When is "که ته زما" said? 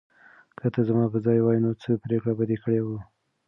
0.57-1.05